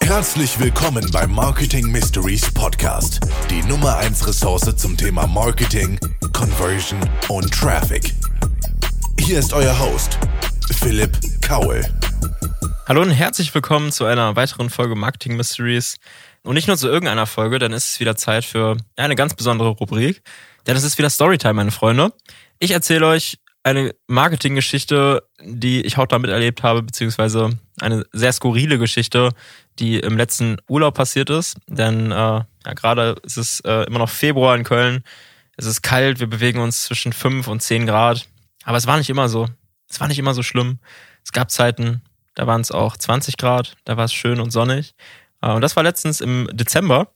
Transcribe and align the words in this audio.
Herzlich 0.00 0.58
willkommen 0.58 1.08
beim 1.12 1.30
Marketing 1.30 1.90
Mysteries 1.90 2.52
Podcast, 2.52 3.20
die 3.48 3.62
Nummer 3.62 3.96
1 3.98 4.26
Ressource 4.26 4.74
zum 4.76 4.96
Thema 4.96 5.26
Marketing, 5.26 5.98
Conversion 6.32 6.98
und 7.28 7.52
Traffic. 7.52 8.12
Hier 9.18 9.38
ist 9.38 9.52
euer 9.52 9.78
Host, 9.78 10.18
Philipp 10.72 11.16
Kaul. 11.40 11.84
Hallo 12.88 13.02
und 13.02 13.10
herzlich 13.10 13.54
willkommen 13.54 13.92
zu 13.92 14.04
einer 14.04 14.34
weiteren 14.34 14.68
Folge 14.68 14.96
Marketing 14.96 15.36
Mysteries. 15.36 15.98
Und 16.42 16.54
nicht 16.54 16.66
nur 16.66 16.76
zu 16.76 16.88
irgendeiner 16.88 17.26
Folge, 17.26 17.58
dann 17.58 17.72
ist 17.72 17.92
es 17.92 18.00
wieder 18.00 18.16
Zeit 18.16 18.44
für 18.44 18.76
eine 18.96 19.14
ganz 19.14 19.34
besondere 19.34 19.68
Rubrik. 19.68 20.22
Denn 20.66 20.76
es 20.76 20.82
ist 20.82 20.98
wieder 20.98 21.10
Storytime, 21.10 21.54
meine 21.54 21.70
Freunde. 21.70 22.12
Ich 22.58 22.72
erzähle 22.72 23.06
euch 23.06 23.38
eine 23.62 23.94
Marketinggeschichte, 24.06 25.22
die 25.42 25.82
ich 25.82 25.96
hautnah 25.96 26.18
miterlebt 26.18 26.62
habe, 26.62 26.82
beziehungsweise 26.82 27.58
eine 27.80 28.04
sehr 28.12 28.32
skurrile 28.32 28.78
Geschichte, 28.78 29.30
die 29.78 29.98
im 29.98 30.16
letzten 30.16 30.56
Urlaub 30.68 30.94
passiert 30.94 31.30
ist. 31.30 31.56
Denn 31.66 32.10
äh, 32.10 32.14
ja, 32.14 32.72
gerade 32.74 33.16
ist 33.22 33.36
es 33.36 33.60
äh, 33.60 33.84
immer 33.84 33.98
noch 33.98 34.08
Februar 34.08 34.56
in 34.56 34.64
Köln. 34.64 35.04
Es 35.56 35.66
ist 35.66 35.82
kalt, 35.82 36.20
wir 36.20 36.26
bewegen 36.26 36.60
uns 36.60 36.84
zwischen 36.84 37.12
5 37.12 37.48
und 37.48 37.60
10 37.60 37.86
Grad. 37.86 38.26
Aber 38.64 38.78
es 38.78 38.86
war 38.86 38.96
nicht 38.96 39.10
immer 39.10 39.28
so. 39.28 39.46
Es 39.88 40.00
war 40.00 40.08
nicht 40.08 40.18
immer 40.18 40.34
so 40.34 40.42
schlimm. 40.42 40.78
Es 41.24 41.32
gab 41.32 41.50
Zeiten, 41.50 42.02
da 42.34 42.46
waren 42.46 42.60
es 42.62 42.70
auch 42.70 42.96
20 42.96 43.36
Grad, 43.36 43.76
da 43.84 43.96
war 43.96 44.06
es 44.06 44.12
schön 44.12 44.40
und 44.40 44.50
sonnig. 44.50 44.94
Äh, 45.42 45.50
und 45.50 45.60
das 45.60 45.76
war 45.76 45.82
letztens 45.82 46.20
im 46.20 46.48
Dezember, 46.52 47.12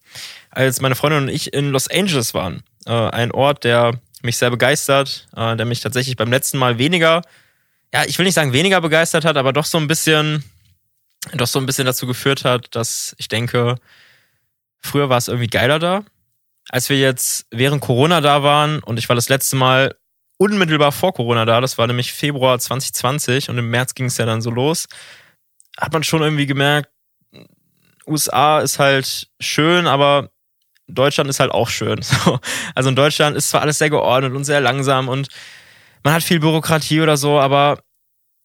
als 0.50 0.80
meine 0.80 0.94
Freundin 0.94 1.24
und 1.24 1.28
ich 1.28 1.54
in 1.54 1.70
Los 1.70 1.88
Angeles 1.88 2.34
waren. 2.34 2.62
Äh, 2.86 2.92
ein 2.92 3.32
Ort, 3.32 3.64
der 3.64 4.00
mich 4.24 4.36
sehr 4.38 4.50
begeistert, 4.50 5.28
äh, 5.36 5.56
der 5.56 5.66
mich 5.66 5.80
tatsächlich 5.80 6.16
beim 6.16 6.30
letzten 6.30 6.58
Mal 6.58 6.78
weniger, 6.78 7.22
ja, 7.92 8.04
ich 8.04 8.18
will 8.18 8.24
nicht 8.24 8.34
sagen 8.34 8.52
weniger 8.52 8.80
begeistert 8.80 9.24
hat, 9.24 9.36
aber 9.36 9.52
doch 9.52 9.64
so 9.64 9.78
ein 9.78 9.86
bisschen, 9.86 10.42
doch 11.34 11.46
so 11.46 11.58
ein 11.58 11.66
bisschen 11.66 11.86
dazu 11.86 12.06
geführt 12.06 12.44
hat, 12.44 12.74
dass 12.74 13.14
ich 13.18 13.28
denke, 13.28 13.76
früher 14.80 15.08
war 15.08 15.18
es 15.18 15.28
irgendwie 15.28 15.48
geiler 15.48 15.78
da. 15.78 16.04
Als 16.70 16.88
wir 16.88 16.98
jetzt 16.98 17.46
während 17.50 17.82
Corona 17.82 18.20
da 18.20 18.42
waren 18.42 18.80
und 18.80 18.98
ich 18.98 19.08
war 19.08 19.16
das 19.16 19.28
letzte 19.28 19.56
Mal 19.56 19.94
unmittelbar 20.38 20.92
vor 20.92 21.14
Corona 21.14 21.44
da, 21.44 21.60
das 21.60 21.78
war 21.78 21.86
nämlich 21.86 22.12
Februar 22.12 22.58
2020 22.58 23.50
und 23.50 23.58
im 23.58 23.70
März 23.70 23.94
ging 23.94 24.06
es 24.06 24.16
ja 24.16 24.26
dann 24.26 24.42
so 24.42 24.50
los, 24.50 24.86
hat 25.78 25.92
man 25.92 26.02
schon 26.02 26.22
irgendwie 26.22 26.46
gemerkt, 26.46 26.90
USA 28.06 28.60
ist 28.60 28.78
halt 28.78 29.28
schön, 29.40 29.86
aber 29.86 30.30
Deutschland 30.86 31.30
ist 31.30 31.40
halt 31.40 31.50
auch 31.50 31.68
schön. 31.68 32.00
So. 32.02 32.38
Also 32.74 32.88
in 32.90 32.96
Deutschland 32.96 33.36
ist 33.36 33.48
zwar 33.48 33.62
alles 33.62 33.78
sehr 33.78 33.90
geordnet 33.90 34.34
und 34.34 34.44
sehr 34.44 34.60
langsam 34.60 35.08
und 35.08 35.28
man 36.02 36.14
hat 36.14 36.22
viel 36.22 36.40
Bürokratie 36.40 37.00
oder 37.00 37.16
so, 37.16 37.40
aber 37.40 37.78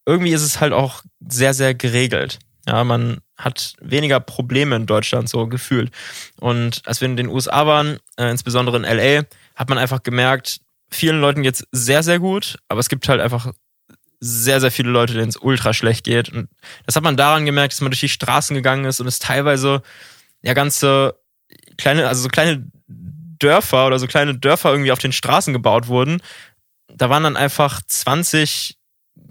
irgendwie 0.05 0.31
ist 0.31 0.41
es 0.41 0.59
halt 0.59 0.73
auch 0.73 1.03
sehr, 1.19 1.53
sehr 1.53 1.75
geregelt. 1.75 2.39
Ja, 2.65 2.83
man 2.83 3.19
hat 3.37 3.73
weniger 3.81 4.19
Probleme 4.19 4.75
in 4.75 4.85
Deutschland 4.85 5.29
so 5.29 5.47
gefühlt. 5.47 5.91
Und 6.39 6.81
als 6.85 7.01
wir 7.01 7.07
in 7.07 7.17
den 7.17 7.27
USA 7.27 7.65
waren, 7.65 7.97
äh, 8.17 8.29
insbesondere 8.29 8.77
in 8.77 8.83
LA, 8.83 9.23
hat 9.55 9.69
man 9.69 9.77
einfach 9.77 10.03
gemerkt, 10.03 10.61
vielen 10.89 11.21
Leuten 11.21 11.43
geht's 11.43 11.65
sehr, 11.71 12.03
sehr 12.03 12.19
gut, 12.19 12.57
aber 12.67 12.79
es 12.79 12.89
gibt 12.89 13.07
halt 13.07 13.21
einfach 13.21 13.51
sehr, 14.19 14.59
sehr 14.59 14.71
viele 14.71 14.89
Leute, 14.89 15.13
denen 15.13 15.29
es 15.29 15.37
ultra 15.37 15.73
schlecht 15.73 16.03
geht. 16.03 16.29
Und 16.29 16.49
das 16.85 16.95
hat 16.95 17.03
man 17.03 17.17
daran 17.17 17.45
gemerkt, 17.45 17.73
dass 17.73 17.81
man 17.81 17.91
durch 17.91 18.01
die 18.01 18.09
Straßen 18.09 18.55
gegangen 18.55 18.85
ist 18.85 18.99
und 18.99 19.07
es 19.07 19.19
teilweise 19.19 19.81
ja 20.41 20.53
ganze 20.53 21.18
kleine, 21.77 22.07
also 22.07 22.21
so 22.21 22.29
kleine 22.29 22.65
Dörfer 23.39 23.87
oder 23.87 23.99
so 23.99 24.07
kleine 24.07 24.35
Dörfer 24.37 24.71
irgendwie 24.71 24.91
auf 24.91 24.99
den 24.99 25.11
Straßen 25.11 25.53
gebaut 25.53 25.87
wurden. 25.87 26.21
Da 26.87 27.09
waren 27.09 27.23
dann 27.23 27.37
einfach 27.37 27.81
20, 27.85 28.77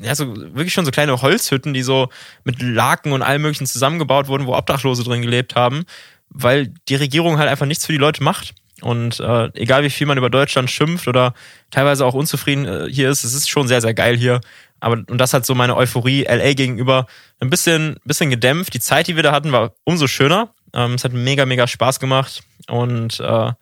ja, 0.01 0.15
so 0.15 0.35
wirklich 0.37 0.73
schon 0.73 0.85
so 0.85 0.91
kleine 0.91 1.21
Holzhütten, 1.21 1.75
die 1.75 1.83
so 1.83 2.09
mit 2.45 2.63
Laken 2.63 3.13
und 3.13 3.23
allem 3.23 3.43
möglichen 3.43 3.67
zusammengebaut 3.67 4.29
wurden, 4.29 4.47
wo 4.47 4.57
Obdachlose 4.57 5.05
drin 5.05 5.23
gelebt 5.23 5.55
haben, 5.55 5.85
weil 6.31 6.73
die 6.89 6.95
Regierung 6.95 7.39
halt 7.39 7.49
einfach 7.49 7.67
nichts 7.67 7.87
für 7.87 7.93
die 7.93 7.99
Leute 7.99 8.23
macht. 8.23 8.55
Und 8.81 9.19
äh, 9.19 9.51
egal 9.55 9.83
wie 9.83 9.91
viel 9.91 10.07
man 10.07 10.19
über 10.19 10.31
Deutschland 10.31 10.71
schimpft 10.71 11.09
oder 11.09 11.35
teilweise 11.71 12.07
auch 12.07 12.15
unzufrieden 12.15 12.65
äh, 12.65 12.89
hier 12.89 13.11
ist, 13.11 13.25
es 13.25 13.35
ist 13.35 13.51
schon 13.51 13.67
sehr, 13.67 13.81
sehr 13.81 13.95
geil 13.95 14.17
hier. 14.17 14.41
Aber 14.81 15.03
und 15.09 15.19
das 15.19 15.35
hat 15.35 15.45
so 15.45 15.57
meine 15.57 15.77
Euphorie 15.77 16.23
LA 16.23 16.53
gegenüber 16.53 17.07
ein 17.41 17.51
bisschen, 17.51 17.97
bisschen 18.05 18.31
gedämpft. 18.31 18.75
Die 18.75 18.81
Zeit, 18.81 19.09
die 19.09 19.17
wir 19.17 19.25
da 19.25 19.33
hatten, 19.33 19.51
war 19.51 19.73
umso 19.83 20.07
schöner. 20.07 20.55
Ähm, 20.75 20.95
es 20.95 21.05
hat 21.05 21.13
mega, 21.13 21.47
mega 21.47 21.67
Spaß 21.67 22.01
gemacht. 22.01 22.43
Und 22.69 23.21
äh, 23.21 23.53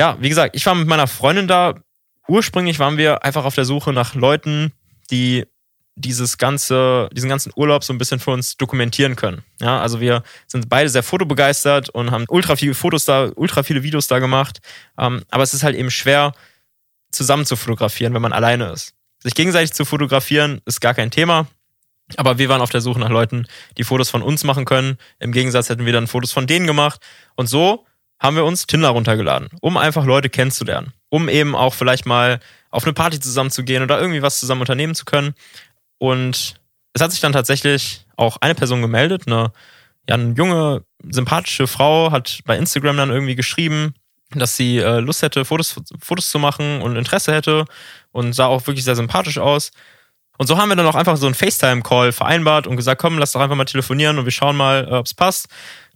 ja, 0.00 0.16
wie 0.20 0.28
gesagt, 0.28 0.56
ich 0.56 0.64
war 0.66 0.74
mit 0.74 0.88
meiner 0.88 1.06
Freundin 1.06 1.48
da. 1.48 1.74
Ursprünglich 2.28 2.78
waren 2.78 2.96
wir 2.96 3.24
einfach 3.24 3.44
auf 3.44 3.54
der 3.54 3.64
Suche 3.64 3.92
nach 3.92 4.14
Leuten, 4.14 4.72
die 5.10 5.46
dieses 5.96 6.38
ganze, 6.38 7.08
diesen 7.12 7.28
ganzen 7.28 7.52
Urlaub 7.56 7.84
so 7.84 7.92
ein 7.92 7.98
bisschen 7.98 8.20
für 8.20 8.30
uns 8.30 8.56
dokumentieren 8.56 9.16
können. 9.16 9.42
Ja, 9.60 9.80
also 9.80 10.00
wir 10.00 10.22
sind 10.46 10.68
beide 10.68 10.88
sehr 10.88 11.02
fotobegeistert 11.02 11.90
und 11.90 12.10
haben 12.10 12.24
ultra 12.28 12.56
viele 12.56 12.74
Fotos 12.74 13.04
da, 13.04 13.30
ultra 13.34 13.62
viele 13.62 13.82
Videos 13.82 14.06
da 14.06 14.18
gemacht. 14.18 14.60
Ähm, 14.98 15.22
aber 15.30 15.42
es 15.42 15.54
ist 15.54 15.62
halt 15.62 15.76
eben 15.76 15.90
schwer, 15.90 16.32
zusammen 17.10 17.44
zu 17.44 17.56
fotografieren, 17.56 18.14
wenn 18.14 18.22
man 18.22 18.32
alleine 18.32 18.70
ist. 18.70 18.94
Sich 19.22 19.34
gegenseitig 19.34 19.72
zu 19.72 19.84
fotografieren 19.84 20.60
ist 20.64 20.80
gar 20.80 20.94
kein 20.94 21.10
Thema. 21.10 21.46
Aber 22.16 22.38
wir 22.38 22.48
waren 22.48 22.60
auf 22.60 22.70
der 22.70 22.80
Suche 22.80 23.00
nach 23.00 23.10
Leuten, 23.10 23.46
die 23.78 23.84
Fotos 23.84 24.10
von 24.10 24.22
uns 24.22 24.44
machen 24.44 24.64
können. 24.64 24.98
Im 25.18 25.32
Gegensatz 25.32 25.68
hätten 25.68 25.86
wir 25.86 25.92
dann 25.92 26.06
Fotos 26.06 26.32
von 26.32 26.46
denen 26.46 26.66
gemacht. 26.66 27.00
Und 27.34 27.46
so 27.46 27.86
haben 28.20 28.36
wir 28.36 28.44
uns 28.44 28.66
Tinder 28.66 28.90
runtergeladen, 28.90 29.48
um 29.60 29.76
einfach 29.76 30.04
Leute 30.04 30.28
kennenzulernen. 30.28 30.92
Um 31.08 31.28
eben 31.28 31.56
auch 31.56 31.74
vielleicht 31.74 32.06
mal 32.06 32.40
auf 32.70 32.84
eine 32.84 32.92
Party 32.92 33.18
zusammen 33.18 33.50
zu 33.50 33.64
gehen 33.64 33.82
oder 33.82 34.00
irgendwie 34.00 34.22
was 34.22 34.38
zusammen 34.38 34.60
unternehmen 34.60 34.94
zu 34.94 35.04
können. 35.04 35.34
Und 35.98 36.60
es 36.92 37.02
hat 37.02 37.12
sich 37.12 37.20
dann 37.20 37.32
tatsächlich 37.32 38.06
auch 38.16 38.36
eine 38.40 38.54
Person 38.54 38.82
gemeldet, 38.82 39.22
eine, 39.26 39.52
ja, 40.08 40.14
eine 40.14 40.34
junge, 40.34 40.84
sympathische 41.08 41.66
Frau, 41.66 42.10
hat 42.10 42.40
bei 42.44 42.56
Instagram 42.56 42.96
dann 42.96 43.10
irgendwie 43.10 43.36
geschrieben, 43.36 43.94
dass 44.32 44.56
sie 44.56 44.78
äh, 44.78 45.00
Lust 45.00 45.22
hätte, 45.22 45.44
Fotos, 45.44 45.80
Fotos 45.98 46.30
zu 46.30 46.38
machen 46.38 46.82
und 46.82 46.96
Interesse 46.96 47.34
hätte 47.34 47.64
und 48.12 48.32
sah 48.32 48.46
auch 48.46 48.66
wirklich 48.66 48.84
sehr 48.84 48.96
sympathisch 48.96 49.38
aus. 49.38 49.72
Und 50.40 50.46
so 50.46 50.56
haben 50.56 50.70
wir 50.70 50.76
dann 50.76 50.86
auch 50.86 50.94
einfach 50.94 51.18
so 51.18 51.26
einen 51.26 51.34
FaceTime-Call 51.34 52.12
vereinbart 52.12 52.66
und 52.66 52.76
gesagt, 52.76 52.98
komm, 52.98 53.18
lass 53.18 53.32
doch 53.32 53.42
einfach 53.42 53.56
mal 53.56 53.66
telefonieren 53.66 54.18
und 54.18 54.24
wir 54.24 54.32
schauen 54.32 54.56
mal, 54.56 54.88
äh, 54.88 54.94
ob 54.94 55.04
es 55.04 55.12
passt. 55.12 55.48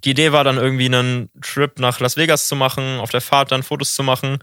Die 0.05 0.11
Idee 0.11 0.33
war 0.33 0.45
dann 0.45 0.59
irgendwie 0.59 0.85
einen 0.85 1.31
Trip 1.41 1.79
nach 1.79 1.99
Las 1.99 2.19
Vegas 2.19 2.47
zu 2.47 2.55
machen, 2.55 3.01
auf 3.01 3.09
der 3.09 3.23
Fahrt 3.23 3.53
dann 3.53 3.63
Fotos 3.63 3.95
zu 3.95 4.03
machen. 4.03 4.41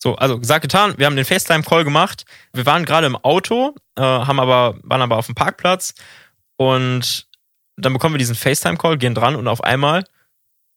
So, 0.00 0.14
also 0.14 0.38
gesagt, 0.38 0.62
getan, 0.62 0.94
wir 0.98 1.06
haben 1.06 1.16
den 1.16 1.24
FaceTime-Call 1.24 1.82
gemacht. 1.82 2.26
Wir 2.52 2.64
waren 2.64 2.84
gerade 2.84 3.08
im 3.08 3.16
Auto, 3.16 3.74
äh, 3.96 4.02
haben 4.02 4.38
aber, 4.38 4.78
waren 4.84 5.02
aber 5.02 5.16
auf 5.16 5.26
dem 5.26 5.34
Parkplatz 5.34 5.94
und 6.56 7.26
dann 7.76 7.92
bekommen 7.92 8.14
wir 8.14 8.20
diesen 8.20 8.36
FaceTime-Call, 8.36 8.98
gehen 8.98 9.16
dran 9.16 9.34
und 9.34 9.48
auf 9.48 9.64
einmal 9.64 10.04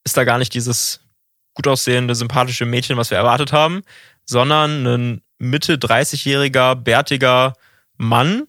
ist 0.03 0.17
da 0.17 0.23
gar 0.23 0.39
nicht 0.39 0.55
dieses 0.55 1.01
gut 1.53 1.67
aussehende, 1.67 2.15
sympathische 2.15 2.65
Mädchen, 2.65 2.97
was 2.97 3.11
wir 3.11 3.19
erwartet 3.19 3.53
haben, 3.53 3.83
sondern 4.25 4.87
ein 4.87 5.21
Mitte 5.37 5.75
30-jähriger, 5.75 6.73
bärtiger 6.73 7.53
Mann. 8.01 8.47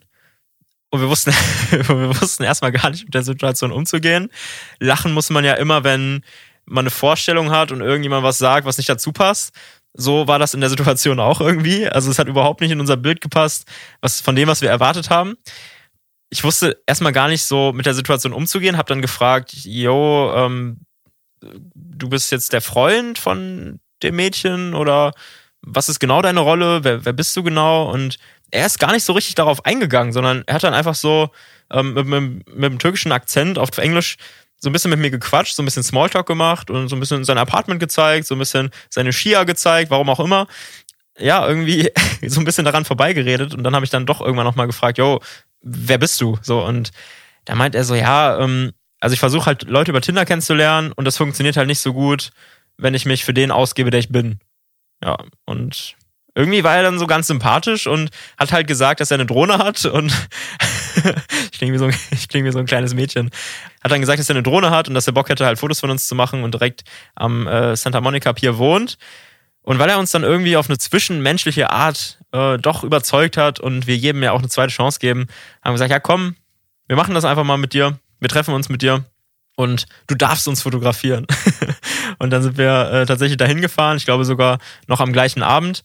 Und 0.91 1.01
wir 1.01 1.09
wussten, 1.09 1.31
wir 1.71 2.21
wussten 2.21 2.43
erstmal 2.43 2.73
gar 2.73 2.91
nicht 2.91 3.05
mit 3.05 3.15
der 3.15 3.23
Situation 3.23 3.73
umzugehen. 3.73 4.31
Lachen 4.79 5.13
muss 5.13 5.31
man 5.31 5.45
ja 5.45 5.55
immer, 5.55 5.85
wenn 5.85 6.25
man 6.65 6.85
eine 6.85 6.91
Vorstellung 6.91 7.51
hat 7.51 7.73
und 7.73 7.81
irgendjemand 7.81 8.23
was 8.25 8.39
sagt, 8.39 8.67
was 8.67 8.79
nicht 8.79 8.89
dazu 8.89 9.13
passt. 9.13 9.55
So 9.95 10.27
war 10.27 10.39
das 10.39 10.55
in 10.55 10.61
der 10.61 10.71
Situation 10.71 11.21
auch 11.21 11.41
irgendwie. 11.41 11.87
Also 11.87 12.11
es 12.11 12.19
hat 12.19 12.29
überhaupt 12.29 12.61
nicht 12.61 12.71
in 12.71 12.81
unser 12.81 12.97
Bild 12.97 13.21
gepasst, 13.21 13.67
was 14.01 14.21
von 14.21 14.37
dem, 14.37 14.49
was 14.49 14.63
wir 14.63 14.71
erwartet 14.71 15.11
haben. 15.11 15.37
Ich 16.31 16.45
wusste 16.45 16.81
erstmal 16.87 17.13
gar 17.13 17.29
nicht 17.29 17.43
so 17.43 17.73
mit 17.75 17.85
der 17.85 17.95
Situation 17.95 18.33
umzugehen, 18.33 18.79
habe 18.79 18.89
dann 18.89 19.03
gefragt, 19.03 19.53
yo, 19.53 20.33
ähm, 20.35 20.79
du 21.75 22.09
bist 22.09 22.33
jetzt 22.33 22.55
der 22.55 22.63
Freund 22.63 23.19
von 23.19 23.81
dem 24.03 24.17
Mädchen 24.17 24.75
oder 24.75 25.13
was 25.61 25.91
ist 25.91 26.01
genau 26.01 26.23
deine 26.23 26.41
Rolle? 26.41 26.85
Wer, 26.85 27.05
wer 27.05 27.13
bist 27.13 27.37
du 27.37 27.43
genau? 27.43 27.91
Und 27.91 28.19
er 28.53 28.67
ist 28.67 28.79
gar 28.79 28.93
nicht 28.93 29.05
so 29.05 29.15
richtig 29.15 29.35
darauf 29.35 29.65
eingegangen, 29.65 30.13
sondern 30.13 30.45
er 30.47 30.55
hat 30.55 30.63
dann 30.63 30.75
einfach 30.75 30.95
so 30.95 31.31
ähm, 31.71 31.95
mit, 31.95 32.07
mit, 32.07 32.55
mit 32.55 32.65
einem 32.65 32.79
türkischen 32.79 33.11
Akzent 33.11 33.59
auf 33.59 33.77
Englisch 33.79 34.17
so 34.59 34.69
ein 34.69 34.73
bisschen 34.73 34.91
mit 34.91 35.01
mir 35.01 35.11
gequatscht, 35.11 35.57
so 35.57 35.63
ein 35.63 35.65
bisschen 35.65 35.83
Smalltalk 35.83 36.27
gemacht 36.27 36.71
und 36.71 36.89
so 36.89 36.95
ein 36.95 37.01
bisschen 37.01 37.25
sein 37.25 37.39
Apartment 37.39 37.81
gezeigt, 37.81 38.27
so 38.27 38.37
ein 38.37 38.39
bisschen 38.39 38.71
seine 38.91 39.13
Skier 39.13 39.45
gezeigt, 39.45 39.91
warum 39.91 40.09
auch 40.09 40.21
immer. 40.21 40.47
Ja, 41.19 41.47
irgendwie 41.47 41.91
so 42.27 42.41
ein 42.41 42.45
bisschen 42.45 42.65
daran 42.65 42.85
vorbeigeredet 42.85 43.55
und 43.55 43.65
dann 43.65 43.75
habe 43.75 43.85
ich 43.85 43.91
dann 43.91 44.07
doch 44.07 44.21
irgendwann 44.21 44.47
nochmal 44.47 44.67
gefragt, 44.67 44.99
yo, 44.99 45.21
wer 45.63 45.99
bist 45.99 46.21
du? 46.21 46.39
So 46.43 46.65
und 46.65 46.93
da 47.47 47.55
meint 47.55 47.75
er 47.75 47.85
so, 47.85 47.95
ja, 47.95 48.39
ähm, 48.39 48.73
also 49.01 49.15
ich 49.15 49.21
versuche 49.21 49.47
halt 49.47 49.65
Leute 49.65 49.91
über 49.91 50.01
Tinder 50.01 50.25
kennenzulernen 50.25 50.93
und 50.93 51.07
das 51.07 51.17
funktioniert 51.17 51.57
halt 51.57 51.67
nicht 51.67 51.81
so 51.81 51.93
gut, 51.93 52.31
wenn 52.77 52.95
ich 52.95 53.07
mich 53.07 53.25
für 53.25 53.35
den 53.35 53.51
ausgebe, 53.51 53.91
der 53.91 53.99
ich 53.99 54.11
bin. 54.11 54.39
Ja, 55.03 55.17
und 55.45 55.97
irgendwie 56.35 56.65
war 56.65 56.77
er 56.77 56.83
dann 56.83 56.99
so 56.99 57.07
ganz 57.07 57.27
sympathisch 57.27 57.87
und 57.87 58.11
hat 58.39 58.53
halt 58.53 58.67
gesagt, 58.67 59.01
dass 59.01 59.11
er 59.11 59.17
eine 59.17 59.27
Drohne 59.27 59.59
hat 59.59 59.85
und 59.85 60.13
ich 61.53 61.59
klinge 61.59 61.75
wie, 61.75 61.79
so 61.79 61.87
ein, 61.87 61.95
kling 62.29 62.45
wie 62.45 62.53
so 62.53 62.59
ein 62.59 62.67
kleines 62.67 62.95
Mädchen. 62.95 63.31
Hat 63.83 63.93
dann 63.93 64.01
gesagt, 64.01 64.19
dass 64.19 64.29
er 64.29 64.37
eine 64.37 64.43
Drohne 64.43 64.71
hat 64.71 64.89
und 64.89 64.95
dass 64.95 65.07
er 65.07 65.13
Bock 65.13 65.29
hätte, 65.29 65.45
halt 65.45 65.59
Fotos 65.59 65.81
von 65.81 65.91
uns 65.91 66.07
zu 66.07 66.15
machen 66.15 66.43
und 66.43 66.55
direkt 66.55 66.85
am 67.15 67.47
äh, 67.47 67.77
Santa 67.77 68.01
Monica 68.01 68.33
Pier 68.33 68.57
wohnt. 68.57 68.97
Und 69.63 69.79
weil 69.79 69.91
er 69.91 69.99
uns 69.99 70.11
dann 70.11 70.25
irgendwie 70.25 70.57
auf 70.57 70.69
eine 70.69 70.79
zwischenmenschliche 70.79 71.71
Art 71.71 72.19
äh, 72.33 72.59
doch 72.59 72.83
überzeugt 72.83 73.37
hat 73.37 73.61
und 73.61 73.87
wir 73.87 73.97
jedem 73.97 74.23
ja 74.23 74.33
auch 74.33 74.41
eine 74.41 74.49
zweite 74.49 74.73
Chance 74.73 74.99
geben, 74.99 75.27
haben 75.63 75.71
wir 75.71 75.75
gesagt, 75.75 75.91
ja 75.91 76.01
komm, 76.01 76.35
wir 76.89 76.97
machen 76.97 77.15
das 77.15 77.25
einfach 77.25 77.45
mal 77.45 77.59
mit 77.59 77.75
dir. 77.75 77.99
wir 78.21 78.29
treffen 78.29 78.55
uns 78.55 78.69
mit 78.69 78.83
dir 78.83 79.05
und 79.57 79.87
du 80.07 80.15
darfst 80.15 80.49
uns 80.49 80.63
fotografieren. 80.63 81.27
und 82.19 82.31
dann 82.31 82.43
sind 82.43 82.59
wir 82.59 82.91
äh, 82.91 83.07
tatsächlich 83.07 83.37
dahin 83.37 83.61
gefahren, 83.61 83.97
ich 83.97 84.05
glaube 84.05 84.25
sogar 84.25 84.59
noch 84.89 85.01
am 85.01 85.13
gleichen 85.13 85.43
Abend. 85.43 85.85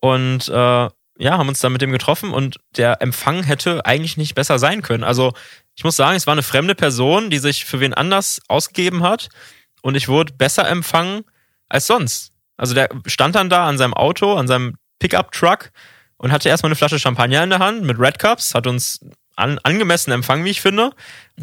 Und 0.00 0.48
äh, 0.48 0.88
ja, 1.18 1.38
haben 1.38 1.48
uns 1.48 1.60
dann 1.60 1.72
mit 1.72 1.82
dem 1.82 1.92
getroffen 1.92 2.32
und 2.32 2.58
der 2.76 3.00
Empfang 3.00 3.42
hätte 3.42 3.84
eigentlich 3.86 4.16
nicht 4.16 4.34
besser 4.34 4.58
sein 4.58 4.82
können. 4.82 5.04
Also 5.04 5.32
ich 5.74 5.84
muss 5.84 5.96
sagen, 5.96 6.16
es 6.16 6.26
war 6.26 6.32
eine 6.32 6.42
fremde 6.42 6.74
Person, 6.74 7.30
die 7.30 7.38
sich 7.38 7.64
für 7.64 7.80
wen 7.80 7.94
anders 7.94 8.40
ausgegeben 8.48 9.02
hat 9.02 9.28
und 9.82 9.94
ich 9.94 10.08
wurde 10.08 10.34
besser 10.34 10.68
empfangen 10.68 11.24
als 11.68 11.86
sonst. 11.86 12.32
Also 12.56 12.74
der 12.74 12.88
stand 13.06 13.34
dann 13.34 13.50
da 13.50 13.66
an 13.66 13.78
seinem 13.78 13.94
Auto, 13.94 14.34
an 14.34 14.46
seinem 14.46 14.76
Pickup-Truck 14.98 15.70
und 16.18 16.32
hatte 16.32 16.48
erstmal 16.48 16.68
eine 16.68 16.76
Flasche 16.76 16.98
Champagner 16.98 17.42
in 17.42 17.50
der 17.50 17.58
Hand 17.58 17.82
mit 17.82 17.98
Red 17.98 18.18
Cups, 18.18 18.54
hat 18.54 18.66
uns 18.66 19.00
an, 19.36 19.58
angemessen 19.62 20.12
empfangen, 20.12 20.44
wie 20.44 20.50
ich 20.50 20.60
finde. 20.60 20.92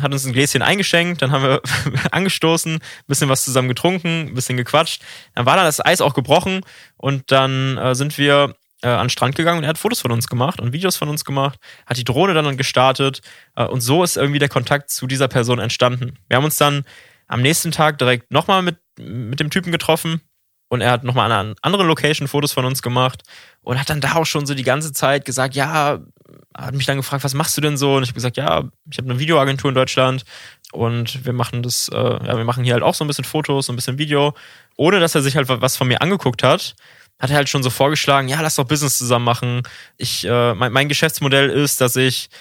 Hat 0.02 0.12
uns 0.12 0.26
ein 0.26 0.34
Gläschen 0.34 0.62
eingeschenkt, 0.62 1.22
dann 1.22 1.32
haben 1.32 1.44
wir 1.44 1.62
angestoßen, 2.12 2.80
bisschen 3.08 3.30
was 3.30 3.46
zusammen 3.46 3.70
getrunken, 3.70 4.34
bisschen 4.34 4.58
gequatscht. 4.58 5.02
Dann 5.36 5.46
war 5.46 5.56
da 5.56 5.64
das 5.64 5.84
Eis 5.84 6.02
auch 6.02 6.14
gebrochen 6.14 6.62
und 6.98 7.32
dann 7.32 7.78
äh, 7.78 7.96
sind 7.96 8.18
wir 8.18 8.56
äh, 8.82 8.88
an 8.88 9.06
den 9.06 9.10
Strand 9.10 9.36
gegangen 9.36 9.60
und 9.60 9.64
er 9.64 9.70
hat 9.70 9.78
Fotos 9.78 10.02
von 10.02 10.12
uns 10.12 10.28
gemacht 10.28 10.60
und 10.60 10.74
Videos 10.74 10.98
von 10.98 11.08
uns 11.08 11.24
gemacht, 11.24 11.60
hat 11.86 11.98
die 11.98 12.04
Drohne 12.04 12.34
dann 12.34 12.58
gestartet 12.58 13.22
äh, 13.56 13.64
und 13.64 13.82
so 13.82 14.04
ist 14.04 14.18
irgendwie 14.18 14.40
der 14.40 14.50
Kontakt 14.50 14.90
zu 14.90 15.08
dieser 15.08 15.28
Person 15.28 15.60
entstanden. 15.60 16.18
Wir 16.28 16.38
haben 16.38 16.46
uns 16.46 16.58
dann 16.58 16.84
am 17.28 17.42
nächsten 17.42 17.72
Tag 17.72 17.98
direkt 18.00 18.32
nochmal 18.32 18.62
mit, 18.62 18.78
mit 18.98 19.40
dem 19.40 19.50
Typen 19.50 19.72
getroffen 19.72 20.22
und 20.74 20.82
er 20.82 20.90
hat 20.90 21.04
nochmal 21.04 21.32
an 21.32 21.54
anderen 21.62 21.86
Location 21.86 22.28
Fotos 22.28 22.52
von 22.52 22.66
uns 22.66 22.82
gemacht 22.82 23.22
und 23.62 23.80
hat 23.80 23.92
dann 23.92 24.02
da 24.02 24.16
auch 24.16 24.26
schon 24.26 24.48
so 24.48 24.56
die 24.56 24.64
ganze 24.64 24.92
Zeit 24.92 25.24
gesagt, 25.24 25.54
ja, 25.54 26.00
hat 26.58 26.74
mich 26.74 26.88
dann 26.88 26.98
gefragt, 26.98 27.24
was 27.24 27.36
machst 27.36 27.56
du 27.56 27.62
denn 27.62 27.78
so? 27.78 27.96
Und 27.96 28.02
ich 28.02 28.10
habe 28.10 28.16
gesagt, 28.16 28.38
ja, 28.38 28.64
ich 28.90 28.98
habe 28.98 29.08
eine 29.08 29.20
Videoagentur 29.20 29.70
in 29.70 29.76
Deutschland 29.76 30.26
und 30.72 31.24
wir 31.26 31.34
machen 31.34 31.62
das, 31.62 31.90
äh, 31.94 31.96
ja, 31.96 32.38
wir 32.38 32.44
machen 32.44 32.64
hier 32.64 32.74
halt 32.74 32.82
auch 32.82 32.96
so 32.96 33.04
ein 33.04 33.08
bisschen 33.08 33.24
Fotos, 33.24 33.68
so 33.68 33.74
ein 33.74 33.76
bisschen 33.76 34.00
Video, 34.00 34.34
ohne 34.76 35.00
dass 35.00 35.14
er 35.14 35.22
sich 35.22 35.36
halt 35.36 35.48
was 35.48 35.78
von 35.78 35.88
mir 35.88 36.02
angeguckt 36.02 36.42
hat. 36.42 36.74
Hat 37.20 37.30
er 37.30 37.36
halt 37.36 37.50
schon 37.50 37.62
so 37.62 37.70
vorgeschlagen, 37.70 38.28
ja, 38.28 38.42
lass 38.42 38.56
doch 38.56 38.66
Business 38.66 38.98
zusammen 38.98 39.26
machen. 39.26 39.62
Ich, 39.98 40.26
äh, 40.26 40.56
mein, 40.56 40.72
mein 40.72 40.90
Geschäftsmodell 40.90 41.52
ist, 41.52 41.82
dass 41.82 41.96
ich 41.96 42.32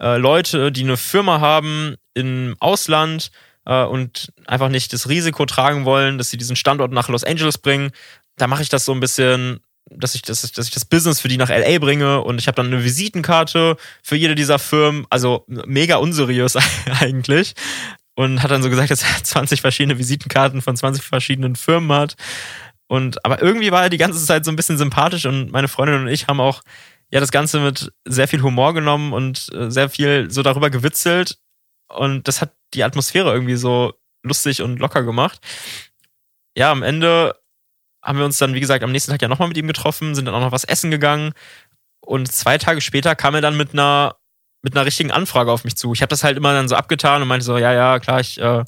äh, 0.00 0.18
Leute, 0.18 0.70
die 0.70 0.84
eine 0.84 0.96
Firma 0.96 1.40
haben 1.40 1.96
im 2.14 2.54
Ausland 2.60 3.32
äh, 3.66 3.84
und 3.84 4.32
einfach 4.46 4.68
nicht 4.68 4.92
das 4.92 5.08
Risiko 5.08 5.46
tragen 5.46 5.84
wollen, 5.84 6.18
dass 6.18 6.30
sie 6.30 6.36
diesen 6.36 6.56
Standort 6.56 6.92
nach 6.92 7.08
Los 7.08 7.24
Angeles 7.24 7.58
bringen, 7.58 7.90
da 8.36 8.46
mache 8.46 8.62
ich 8.62 8.68
das 8.68 8.84
so 8.84 8.92
ein 8.92 9.00
bisschen 9.00 9.60
dass 9.90 10.14
ich 10.14 10.22
das, 10.22 10.40
dass 10.52 10.66
ich 10.66 10.72
das 10.72 10.84
Business 10.84 11.20
für 11.20 11.28
die 11.28 11.36
nach 11.36 11.50
LA 11.50 11.78
bringe 11.78 12.22
und 12.22 12.38
ich 12.38 12.46
habe 12.46 12.56
dann 12.56 12.66
eine 12.66 12.84
Visitenkarte 12.84 13.76
für 14.02 14.16
jede 14.16 14.34
dieser 14.34 14.58
Firmen, 14.58 15.06
also 15.10 15.44
mega 15.46 15.96
unseriös 15.96 16.56
eigentlich. 17.00 17.54
Und 18.14 18.42
hat 18.42 18.50
dann 18.50 18.62
so 18.62 18.68
gesagt, 18.68 18.90
dass 18.90 19.02
er 19.02 19.08
20 19.24 19.60
verschiedene 19.60 19.98
Visitenkarten 19.98 20.62
von 20.62 20.76
20 20.76 21.02
verschiedenen 21.02 21.56
Firmen 21.56 21.92
hat. 21.96 22.14
Und 22.86 23.24
aber 23.24 23.40
irgendwie 23.42 23.72
war 23.72 23.84
er 23.84 23.90
die 23.90 23.98
ganze 23.98 24.24
Zeit 24.24 24.44
so 24.44 24.50
ein 24.50 24.56
bisschen 24.56 24.76
sympathisch 24.76 25.24
und 25.24 25.50
meine 25.50 25.68
Freundin 25.68 26.02
und 26.02 26.08
ich 26.08 26.26
haben 26.26 26.40
auch 26.40 26.62
ja 27.10 27.20
das 27.20 27.30
Ganze 27.30 27.60
mit 27.60 27.90
sehr 28.04 28.28
viel 28.28 28.42
Humor 28.42 28.74
genommen 28.74 29.12
und 29.12 29.48
äh, 29.54 29.70
sehr 29.70 29.88
viel 29.88 30.30
so 30.30 30.42
darüber 30.42 30.68
gewitzelt. 30.68 31.38
Und 31.88 32.28
das 32.28 32.40
hat 32.40 32.52
die 32.74 32.84
Atmosphäre 32.84 33.32
irgendwie 33.32 33.56
so 33.56 33.94
lustig 34.22 34.62
und 34.62 34.78
locker 34.78 35.02
gemacht. 35.02 35.40
Ja, 36.56 36.70
am 36.70 36.82
Ende 36.82 37.34
haben 38.02 38.18
wir 38.18 38.24
uns 38.24 38.38
dann, 38.38 38.54
wie 38.54 38.60
gesagt, 38.60 38.82
am 38.82 38.92
nächsten 38.92 39.12
Tag 39.12 39.22
ja 39.22 39.28
nochmal 39.28 39.48
mit 39.48 39.56
ihm 39.56 39.66
getroffen, 39.66 40.14
sind 40.14 40.26
dann 40.26 40.34
auch 40.34 40.40
noch 40.40 40.52
was 40.52 40.64
essen 40.64 40.90
gegangen. 40.90 41.32
Und 42.00 42.30
zwei 42.30 42.58
Tage 42.58 42.80
später 42.80 43.14
kam 43.14 43.34
er 43.34 43.40
dann 43.40 43.56
mit 43.56 43.72
einer, 43.72 44.16
mit 44.62 44.74
einer 44.74 44.84
richtigen 44.84 45.12
Anfrage 45.12 45.52
auf 45.52 45.64
mich 45.64 45.76
zu. 45.76 45.92
Ich 45.92 46.02
habe 46.02 46.10
das 46.10 46.24
halt 46.24 46.36
immer 46.36 46.52
dann 46.52 46.68
so 46.68 46.74
abgetan 46.74 47.22
und 47.22 47.28
meinte 47.28 47.44
so, 47.44 47.56
ja, 47.58 47.72
ja, 47.72 48.00
klar, 48.00 48.20
ich, 48.20 48.40
äh, 48.40 48.64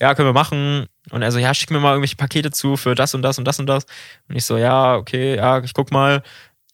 ja, 0.00 0.14
können 0.14 0.28
wir 0.28 0.32
machen. 0.32 0.86
Und 1.10 1.22
er 1.22 1.30
so, 1.30 1.38
ja, 1.38 1.52
schick 1.52 1.70
mir 1.70 1.80
mal 1.80 1.90
irgendwelche 1.90 2.16
Pakete 2.16 2.50
zu 2.50 2.76
für 2.76 2.94
das 2.94 3.14
und 3.14 3.22
das 3.22 3.38
und 3.38 3.44
das 3.44 3.58
und 3.58 3.66
das. 3.66 3.84
Und 4.28 4.36
ich 4.36 4.44
so, 4.44 4.56
ja, 4.56 4.96
okay, 4.96 5.36
ja, 5.36 5.62
ich 5.62 5.74
guck 5.74 5.92
mal. 5.92 6.22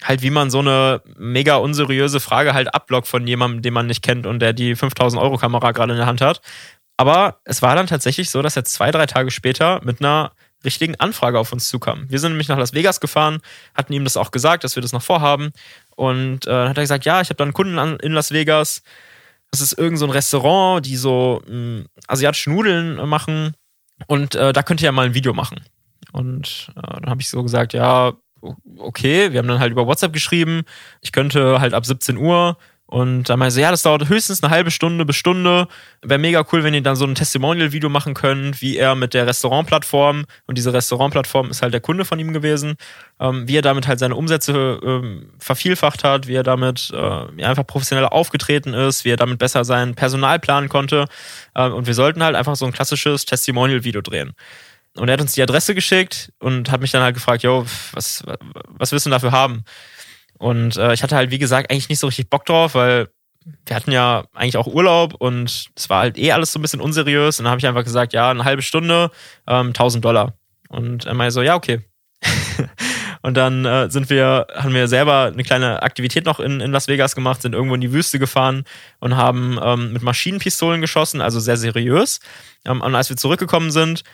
Halt, 0.02 0.22
wie 0.22 0.30
man 0.30 0.50
so 0.50 0.60
eine 0.60 1.02
mega 1.16 1.56
unseriöse 1.56 2.20
Frage 2.20 2.54
halt 2.54 2.74
abblockt 2.74 3.06
von 3.06 3.26
jemandem, 3.26 3.62
den 3.62 3.74
man 3.74 3.86
nicht 3.86 4.02
kennt 4.02 4.26
und 4.26 4.40
der 4.40 4.52
die 4.52 4.74
5000 4.74 5.22
Euro 5.22 5.36
Kamera 5.36 5.72
gerade 5.72 5.92
in 5.92 5.98
der 5.98 6.06
Hand 6.06 6.20
hat. 6.20 6.40
Aber 6.96 7.40
es 7.44 7.62
war 7.62 7.74
dann 7.76 7.86
tatsächlich 7.86 8.30
so, 8.30 8.42
dass 8.42 8.56
er 8.56 8.64
zwei, 8.64 8.90
drei 8.90 9.06
Tage 9.06 9.30
später 9.30 9.80
mit 9.84 10.00
einer 10.00 10.32
richtigen 10.64 10.96
Anfrage 10.96 11.38
auf 11.38 11.52
uns 11.52 11.68
zukam. 11.68 12.04
Wir 12.10 12.18
sind 12.18 12.32
nämlich 12.32 12.48
nach 12.48 12.58
Las 12.58 12.74
Vegas 12.74 13.00
gefahren, 13.00 13.38
hatten 13.74 13.92
ihm 13.92 14.04
das 14.04 14.16
auch 14.16 14.30
gesagt, 14.30 14.64
dass 14.64 14.76
wir 14.76 14.82
das 14.82 14.92
noch 14.92 15.02
vorhaben. 15.02 15.52
Und 15.96 16.46
äh, 16.46 16.68
hat 16.68 16.76
er 16.76 16.82
gesagt, 16.82 17.04
ja, 17.04 17.20
ich 17.20 17.28
habe 17.28 17.36
da 17.36 17.44
einen 17.44 17.54
Kunden 17.54 17.78
an, 17.78 17.96
in 18.00 18.12
Las 18.12 18.32
Vegas. 18.32 18.82
Das 19.50 19.60
ist 19.60 19.78
irgend 19.78 19.98
so 19.98 20.04
ein 20.04 20.10
Restaurant, 20.10 20.84
die 20.84 20.96
so 20.96 21.42
mh, 21.46 21.52
hm, 21.52 21.86
asiatische 22.06 22.50
Nudeln 22.50 22.96
machen. 23.08 23.54
Und 24.06 24.34
äh, 24.34 24.52
da 24.52 24.62
könnt 24.62 24.80
ihr 24.80 24.86
ja 24.86 24.92
mal 24.92 25.06
ein 25.06 25.14
Video 25.14 25.32
machen. 25.32 25.60
Und 26.12 26.70
äh, 26.76 27.00
dann 27.00 27.10
habe 27.10 27.20
ich 27.20 27.28
so 27.28 27.42
gesagt, 27.42 27.72
ja, 27.72 28.12
okay, 28.78 29.32
wir 29.32 29.38
haben 29.38 29.48
dann 29.48 29.60
halt 29.60 29.72
über 29.72 29.86
WhatsApp 29.86 30.12
geschrieben. 30.12 30.62
Ich 31.00 31.12
könnte 31.12 31.60
halt 31.60 31.74
ab 31.74 31.86
17 31.86 32.16
Uhr 32.16 32.56
und 32.90 33.30
dann 33.30 33.38
meinte 33.38 33.54
sie, 33.54 33.60
ja, 33.60 33.70
das 33.70 33.84
dauert 33.84 34.08
höchstens 34.08 34.42
eine 34.42 34.50
halbe 34.50 34.72
Stunde 34.72 35.04
bis 35.04 35.14
Stunde. 35.14 35.68
Wäre 36.02 36.18
mega 36.18 36.44
cool, 36.50 36.64
wenn 36.64 36.74
ihr 36.74 36.82
dann 36.82 36.96
so 36.96 37.04
ein 37.04 37.14
Testimonial-Video 37.14 37.88
machen 37.88 38.14
könnt, 38.14 38.60
wie 38.62 38.76
er 38.76 38.96
mit 38.96 39.14
der 39.14 39.28
Restaurantplattform, 39.28 40.24
und 40.48 40.58
diese 40.58 40.72
Restaurantplattform 40.72 41.50
ist 41.50 41.62
halt 41.62 41.72
der 41.72 41.80
Kunde 41.80 42.04
von 42.04 42.18
ihm 42.18 42.32
gewesen, 42.32 42.74
ähm, 43.20 43.46
wie 43.46 43.56
er 43.56 43.62
damit 43.62 43.86
halt 43.86 44.00
seine 44.00 44.16
Umsätze 44.16 44.80
ähm, 44.82 45.30
vervielfacht 45.38 46.02
hat, 46.02 46.26
wie 46.26 46.34
er 46.34 46.42
damit 46.42 46.90
äh, 46.92 47.44
einfach 47.44 47.64
professioneller 47.64 48.12
aufgetreten 48.12 48.74
ist, 48.74 49.04
wie 49.04 49.10
er 49.10 49.16
damit 49.16 49.38
besser 49.38 49.64
sein 49.64 49.94
Personal 49.94 50.40
planen 50.40 50.68
konnte. 50.68 51.04
Ähm, 51.54 51.72
und 51.72 51.86
wir 51.86 51.94
sollten 51.94 52.24
halt 52.24 52.34
einfach 52.34 52.56
so 52.56 52.66
ein 52.66 52.72
klassisches 52.72 53.24
Testimonial-Video 53.24 54.00
drehen. 54.00 54.32
Und 54.96 55.08
er 55.08 55.14
hat 55.14 55.20
uns 55.20 55.34
die 55.34 55.42
Adresse 55.42 55.74
geschickt 55.74 56.32
und 56.40 56.70
hat 56.70 56.80
mich 56.80 56.90
dann 56.90 57.02
halt 57.02 57.14
gefragt, 57.14 57.42
yo, 57.42 57.64
was, 57.92 58.24
was 58.68 58.92
willst 58.92 59.06
du 59.06 59.10
denn 59.10 59.16
dafür 59.16 59.32
haben? 59.32 59.64
Und 60.38 60.76
äh, 60.76 60.92
ich 60.92 61.02
hatte 61.02 61.16
halt, 61.16 61.30
wie 61.30 61.38
gesagt, 61.38 61.70
eigentlich 61.70 61.88
nicht 61.88 62.00
so 62.00 62.06
richtig 62.06 62.30
Bock 62.30 62.44
drauf, 62.46 62.74
weil 62.74 63.08
wir 63.66 63.76
hatten 63.76 63.92
ja 63.92 64.24
eigentlich 64.34 64.56
auch 64.56 64.66
Urlaub 64.66 65.14
und 65.14 65.70
es 65.74 65.88
war 65.88 66.00
halt 66.00 66.18
eh 66.18 66.32
alles 66.32 66.52
so 66.52 66.58
ein 66.58 66.62
bisschen 66.62 66.80
unseriös. 66.80 67.38
Und 67.38 67.44
dann 67.44 67.50
habe 67.50 67.60
ich 67.60 67.66
einfach 67.66 67.84
gesagt, 67.84 68.12
ja, 68.12 68.30
eine 68.30 68.44
halbe 68.44 68.62
Stunde, 68.62 69.10
ähm, 69.46 69.68
1000 69.68 70.04
Dollar. 70.04 70.34
Und 70.68 71.06
er 71.06 71.14
meinte 71.14 71.32
so, 71.32 71.42
ja, 71.42 71.54
okay. 71.54 71.80
und 73.22 73.36
dann 73.36 73.64
äh, 73.64 73.90
sind 73.90 74.10
wir, 74.10 74.46
haben 74.54 74.74
wir 74.74 74.88
selber 74.88 75.30
eine 75.32 75.42
kleine 75.42 75.82
Aktivität 75.82 76.26
noch 76.26 76.40
in, 76.40 76.60
in 76.60 76.72
Las 76.72 76.88
Vegas 76.88 77.14
gemacht, 77.14 77.42
sind 77.42 77.54
irgendwo 77.54 77.74
in 77.74 77.80
die 77.80 77.92
Wüste 77.92 78.18
gefahren 78.18 78.64
und 78.98 79.16
haben 79.16 79.58
ähm, 79.62 79.92
mit 79.92 80.02
Maschinenpistolen 80.02 80.80
geschossen, 80.80 81.20
also 81.20 81.40
sehr 81.40 81.56
seriös. 81.56 82.20
Ähm, 82.66 82.82
und 82.82 82.94
als 82.94 83.08
wir 83.08 83.16
zurückgekommen 83.16 83.70
sind, 83.70 84.04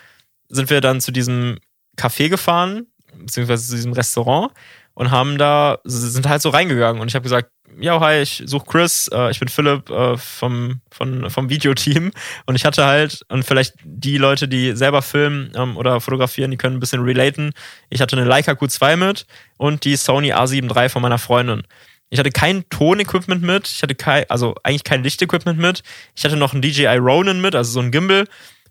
sind 0.49 0.69
wir 0.69 0.81
dann 0.81 1.01
zu 1.01 1.11
diesem 1.11 1.57
Café 1.97 2.29
gefahren, 2.29 2.87
beziehungsweise 3.17 3.67
zu 3.67 3.75
diesem 3.75 3.93
Restaurant 3.93 4.51
und 4.93 5.11
haben 5.11 5.37
da, 5.37 5.79
sind 5.83 6.27
halt 6.27 6.41
so 6.41 6.49
reingegangen. 6.49 7.01
Und 7.01 7.07
ich 7.07 7.15
habe 7.15 7.23
gesagt, 7.23 7.51
ja, 7.79 7.99
hi, 7.99 8.21
ich 8.21 8.43
suche 8.45 8.65
Chris, 8.65 9.07
äh, 9.13 9.29
ich 9.29 9.39
bin 9.39 9.47
Philipp 9.47 9.89
äh, 9.89 10.17
vom, 10.17 10.81
von, 10.89 11.29
vom 11.29 11.49
Videoteam. 11.49 12.11
Und 12.45 12.55
ich 12.55 12.65
hatte 12.65 12.85
halt, 12.85 13.23
und 13.29 13.43
vielleicht 13.43 13.75
die 13.83 14.17
Leute, 14.17 14.47
die 14.47 14.75
selber 14.75 15.01
filmen 15.01 15.51
ähm, 15.55 15.77
oder 15.77 16.01
fotografieren, 16.01 16.51
die 16.51 16.57
können 16.57 16.77
ein 16.77 16.79
bisschen 16.79 17.03
relaten, 17.03 17.51
ich 17.89 18.01
hatte 18.01 18.17
eine 18.17 18.25
Leica 18.25 18.53
Q2 18.53 18.95
mit 18.95 19.25
und 19.57 19.85
die 19.85 19.95
Sony 19.95 20.33
A7 20.33 20.75
III 20.75 20.89
von 20.89 21.01
meiner 21.01 21.19
Freundin. 21.19 21.63
Ich 22.09 22.19
hatte 22.19 22.31
kein 22.31 22.67
Tonequipment 22.69 23.43
mit, 23.43 23.67
ich 23.67 23.83
hatte 23.83 23.93
kein, 23.93 24.25
also 24.29 24.55
eigentlich 24.63 24.85
kein 24.85 25.03
Lichtequipment 25.03 25.59
mit, 25.59 25.83
ich 26.15 26.23
hatte 26.23 26.37
noch 26.37 26.53
ein 26.53 26.61
DJI 26.61 26.97
Ronin 26.97 27.41
mit, 27.41 27.53
also 27.53 27.71
so 27.71 27.81
ein 27.81 27.91
Gimbal, 27.91 28.25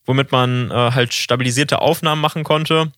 womit 0.06 0.32
man 0.32 0.70
äh, 0.70 0.74
halt 0.92 1.12
stabilisierte 1.12 1.80
Aufnahmen 1.80 2.20
machen 2.20 2.44
konnte 2.44 2.92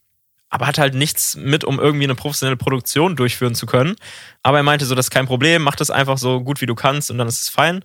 aber 0.51 0.67
hat 0.67 0.79
halt 0.79 0.95
nichts 0.95 1.37
mit, 1.37 1.65
um 1.65 1.79
irgendwie 1.79 2.05
eine 2.05 2.15
professionelle 2.15 2.57
Produktion 2.57 3.17
durchführen 3.17 3.55
zu 3.55 3.67
können. 3.67 3.97
Aber 4.43 4.57
er 4.57 4.63
meinte 4.63 4.87
so, 4.87 4.95
das 4.95 5.07
ist 5.07 5.11
kein 5.11 5.27
Problem, 5.27 5.63
mach 5.63 5.77
das 5.77 5.91
einfach 5.91 6.17
so 6.17 6.41
gut 6.41 6.61
wie 6.61 6.67
du 6.67 6.75
kannst 6.75 7.11
und 7.11 7.19
dann 7.19 7.29
ist 7.29 7.43
es 7.43 7.49
fein. 7.49 7.85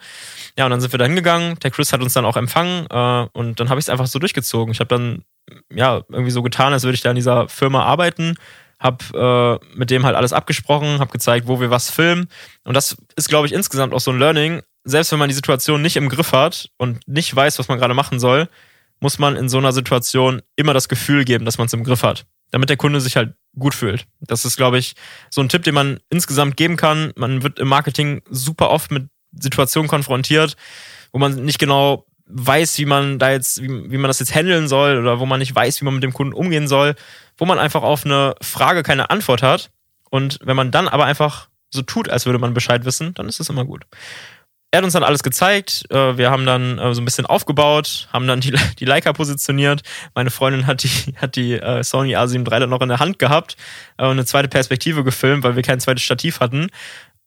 Ja, 0.57 0.65
und 0.65 0.71
dann 0.71 0.79
sind 0.79 0.93
wir 0.93 0.99
da 0.99 1.05
hingegangen. 1.05 1.59
Der 1.59 1.71
Chris 1.71 1.91
hat 1.91 2.01
uns 2.01 2.13
dann 2.13 2.25
auch 2.25 2.37
empfangen 2.37 2.87
äh, 2.89 3.27
und 3.33 3.59
dann 3.59 3.69
habe 3.69 3.79
ich 3.79 3.85
es 3.85 3.89
einfach 3.89 4.07
so 4.07 4.19
durchgezogen. 4.19 4.71
Ich 4.71 4.79
habe 4.79 4.87
dann 4.87 5.23
ja 5.73 6.01
irgendwie 6.09 6.31
so 6.31 6.41
getan, 6.41 6.71
als 6.71 6.83
würde 6.83 6.95
ich 6.95 7.01
da 7.01 7.09
in 7.09 7.15
dieser 7.15 7.49
Firma 7.49 7.83
arbeiten. 7.83 8.35
Hab 8.79 9.13
äh, 9.13 9.59
mit 9.75 9.91
dem 9.91 10.05
halt 10.05 10.15
alles 10.15 10.33
abgesprochen, 10.33 10.99
hab 10.99 11.11
gezeigt, 11.11 11.47
wo 11.47 11.59
wir 11.59 11.69
was 11.69 11.89
filmen. 11.89 12.27
Und 12.63 12.75
das 12.75 12.97
ist, 13.15 13.29
glaube 13.29 13.47
ich, 13.47 13.53
insgesamt 13.53 13.93
auch 13.93 13.99
so 13.99 14.11
ein 14.11 14.19
Learning. 14.19 14.61
Selbst 14.85 15.11
wenn 15.11 15.19
man 15.19 15.29
die 15.29 15.35
Situation 15.35 15.81
nicht 15.81 15.95
im 15.95 16.09
Griff 16.09 16.33
hat 16.33 16.69
und 16.77 17.05
nicht 17.07 17.33
weiß, 17.33 17.59
was 17.59 17.69
man 17.69 17.77
gerade 17.77 17.93
machen 17.93 18.19
soll, 18.19 18.49
muss 19.03 19.19
man 19.19 19.35
in 19.35 19.49
so 19.49 19.59
einer 19.59 19.71
Situation 19.71 20.41
immer 20.55 20.73
das 20.73 20.89
Gefühl 20.89 21.25
geben, 21.25 21.45
dass 21.45 21.59
man 21.59 21.67
es 21.67 21.73
im 21.73 21.83
Griff 21.83 22.01
hat 22.01 22.25
damit 22.53 22.69
der 22.69 22.77
Kunde 22.77 23.01
sich 23.01 23.17
halt 23.17 23.33
gut 23.57 23.73
fühlt. 23.73 24.05
Das 24.21 24.45
ist, 24.45 24.57
glaube 24.57 24.77
ich, 24.77 24.93
so 25.31 25.41
ein 25.41 25.49
Tipp, 25.49 25.63
den 25.63 25.73
man 25.73 25.99
insgesamt 26.11 26.55
geben 26.55 26.77
kann. 26.77 27.11
Man 27.15 27.41
wird 27.41 27.57
im 27.57 27.67
Marketing 27.67 28.21
super 28.29 28.69
oft 28.69 28.91
mit 28.91 29.09
Situationen 29.31 29.89
konfrontiert, 29.89 30.55
wo 31.11 31.17
man 31.17 31.43
nicht 31.45 31.57
genau 31.57 32.05
weiß, 32.27 32.77
wie 32.77 32.85
man 32.85 33.17
da 33.17 33.31
jetzt, 33.31 33.63
wie, 33.63 33.91
wie 33.91 33.97
man 33.97 34.07
das 34.07 34.19
jetzt 34.19 34.35
handeln 34.35 34.67
soll 34.67 34.99
oder 34.99 35.19
wo 35.19 35.25
man 35.25 35.39
nicht 35.39 35.55
weiß, 35.55 35.81
wie 35.81 35.85
man 35.85 35.95
mit 35.95 36.03
dem 36.03 36.13
Kunden 36.13 36.33
umgehen 36.33 36.67
soll, 36.67 36.93
wo 37.37 37.45
man 37.45 37.57
einfach 37.57 37.81
auf 37.81 38.05
eine 38.05 38.35
Frage 38.39 38.83
keine 38.83 39.09
Antwort 39.09 39.41
hat. 39.41 39.71
Und 40.11 40.37
wenn 40.43 40.55
man 40.55 40.69
dann 40.69 40.87
aber 40.87 41.05
einfach 41.05 41.49
so 41.71 41.81
tut, 41.81 42.07
als 42.07 42.27
würde 42.27 42.37
man 42.37 42.53
Bescheid 42.53 42.85
wissen, 42.85 43.15
dann 43.15 43.27
ist 43.27 43.39
es 43.39 43.49
immer 43.49 43.65
gut. 43.65 43.85
Er 44.73 44.77
hat 44.77 44.85
uns 44.85 44.93
dann 44.93 45.03
alles 45.03 45.21
gezeigt. 45.21 45.85
Äh, 45.91 46.17
wir 46.17 46.31
haben 46.31 46.47
dann 46.47 46.79
äh, 46.79 46.95
so 46.95 47.01
ein 47.01 47.05
bisschen 47.05 47.27
aufgebaut, 47.27 48.07
haben 48.11 48.25
dann 48.25 48.41
die, 48.41 48.55
die 48.79 48.85
Leica 48.85 49.13
positioniert. 49.13 49.83
Meine 50.15 50.31
Freundin 50.31 50.65
hat 50.65 50.81
die, 50.81 50.89
hat 51.17 51.35
die 51.35 51.53
äh, 51.53 51.83
Sony 51.83 52.15
A7 52.15 52.37
III 52.37 52.61
dann 52.61 52.71
noch 52.71 52.81
in 52.81 52.89
der 52.89 52.99
Hand 52.99 53.19
gehabt 53.19 53.55
und 53.97 54.05
eine 54.05 54.25
zweite 54.25 54.47
Perspektive 54.47 55.03
gefilmt, 55.03 55.43
weil 55.43 55.55
wir 55.55 55.61
kein 55.61 55.79
zweites 55.79 56.03
Stativ 56.03 56.39
hatten. 56.39 56.69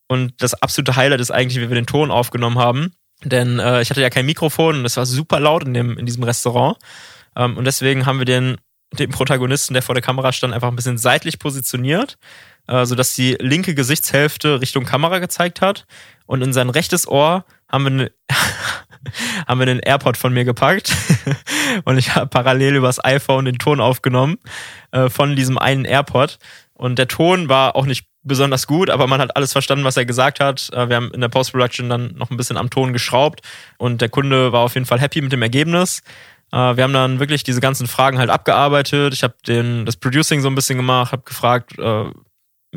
Und 0.09 0.33
das 0.41 0.55
absolute 0.55 0.97
Highlight 0.97 1.21
ist 1.21 1.31
eigentlich, 1.31 1.63
wie 1.63 1.69
wir 1.69 1.75
den 1.75 1.85
Ton 1.85 2.11
aufgenommen 2.11 2.59
haben. 2.59 2.91
Denn 3.23 3.59
äh, 3.59 3.81
ich 3.81 3.89
hatte 3.89 4.01
ja 4.01 4.09
kein 4.09 4.25
Mikrofon 4.25 4.79
und 4.79 4.85
es 4.85 4.97
war 4.97 5.05
super 5.05 5.39
laut 5.39 5.63
in, 5.63 5.73
dem, 5.73 5.97
in 5.97 6.05
diesem 6.05 6.23
Restaurant. 6.23 6.77
Ähm, 7.37 7.55
und 7.55 7.63
deswegen 7.63 8.05
haben 8.05 8.19
wir 8.19 8.25
den, 8.25 8.57
den 8.91 9.09
Protagonisten, 9.09 9.73
der 9.73 9.83
vor 9.83 9.95
der 9.95 10.01
Kamera 10.01 10.33
stand, 10.33 10.53
einfach 10.53 10.67
ein 10.67 10.75
bisschen 10.75 10.97
seitlich 10.97 11.39
positioniert, 11.39 12.17
äh, 12.67 12.85
sodass 12.85 13.15
die 13.15 13.37
linke 13.39 13.73
Gesichtshälfte 13.73 14.59
Richtung 14.59 14.83
Kamera 14.83 15.19
gezeigt 15.19 15.61
hat 15.61 15.85
und 16.27 16.43
in 16.43 16.53
sein 16.53 16.69
rechtes 16.69 17.07
Ohr 17.07 17.45
haben 17.67 17.83
wir, 17.83 17.91
ne, 17.91 18.11
haben 19.47 19.59
wir 19.59 19.65
den 19.65 19.79
AirPod 19.79 20.17
von 20.17 20.33
mir 20.33 20.45
gepackt 20.45 20.95
und 21.85 21.97
ich 21.97 22.15
habe 22.15 22.27
parallel 22.27 22.75
übers 22.75 23.03
iPhone 23.03 23.45
den 23.45 23.57
Ton 23.57 23.81
aufgenommen 23.81 24.37
äh, 24.91 25.09
von 25.09 25.35
diesem 25.35 25.57
einen 25.57 25.85
AirPod 25.85 26.37
und 26.73 26.99
der 26.99 27.07
Ton 27.07 27.49
war 27.49 27.75
auch 27.75 27.87
nicht 27.87 28.05
besonders 28.21 28.67
gut, 28.67 28.89
aber 28.89 29.07
man 29.07 29.21
hat 29.21 29.35
alles 29.35 29.53
verstanden, 29.53 29.85
was 29.85 29.97
er 29.97 30.05
gesagt 30.05 30.39
hat. 30.39 30.69
Äh, 30.73 30.89
wir 30.89 30.97
haben 30.97 31.11
in 31.11 31.21
der 31.21 31.29
Post-Production 31.29 31.89
dann 31.89 32.13
noch 32.15 32.29
ein 32.29 32.37
bisschen 32.37 32.57
am 32.57 32.69
Ton 32.69 32.93
geschraubt 32.93 33.41
und 33.77 34.01
der 34.01 34.09
Kunde 34.09 34.51
war 34.51 34.61
auf 34.61 34.75
jeden 34.75 34.85
Fall 34.85 34.99
happy 34.99 35.21
mit 35.21 35.31
dem 35.31 35.41
Ergebnis. 35.41 36.03
Äh, 36.51 36.75
wir 36.75 36.83
haben 36.83 36.93
dann 36.93 37.19
wirklich 37.19 37.43
diese 37.43 37.61
ganzen 37.61 37.87
Fragen 37.87 38.19
halt 38.19 38.29
abgearbeitet. 38.29 39.13
Ich 39.13 39.23
habe 39.23 39.35
das 39.85 39.97
Producing 39.97 40.41
so 40.41 40.49
ein 40.49 40.55
bisschen 40.55 40.77
gemacht, 40.77 41.11
habe 41.11 41.23
gefragt, 41.23 41.79
äh, 41.79 42.05